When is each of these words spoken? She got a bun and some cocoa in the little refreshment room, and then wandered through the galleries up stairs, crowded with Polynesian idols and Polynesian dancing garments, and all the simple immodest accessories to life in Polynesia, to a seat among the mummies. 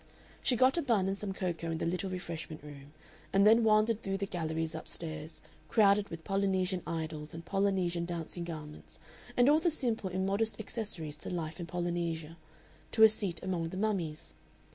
She 0.41 0.55
got 0.55 0.79
a 0.79 0.81
bun 0.81 1.07
and 1.07 1.15
some 1.15 1.31
cocoa 1.31 1.69
in 1.69 1.77
the 1.77 1.85
little 1.85 2.09
refreshment 2.09 2.63
room, 2.63 2.91
and 3.31 3.45
then 3.45 3.63
wandered 3.63 4.01
through 4.01 4.17
the 4.17 4.25
galleries 4.25 4.73
up 4.73 4.87
stairs, 4.87 5.41
crowded 5.69 6.09
with 6.09 6.23
Polynesian 6.23 6.81
idols 6.87 7.35
and 7.35 7.45
Polynesian 7.45 8.05
dancing 8.05 8.43
garments, 8.43 8.99
and 9.37 9.47
all 9.47 9.59
the 9.59 9.69
simple 9.69 10.09
immodest 10.09 10.59
accessories 10.59 11.17
to 11.17 11.29
life 11.29 11.59
in 11.59 11.67
Polynesia, 11.67 12.35
to 12.93 13.03
a 13.03 13.07
seat 13.07 13.43
among 13.43 13.69
the 13.69 13.77
mummies. 13.77 14.33